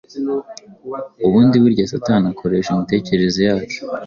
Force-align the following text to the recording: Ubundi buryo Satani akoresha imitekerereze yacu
Ubundi 1.25 1.55
buryo 1.63 1.83
Satani 1.91 2.25
akoresha 2.33 2.69
imitekerereze 2.71 3.41
yacu 3.49 3.79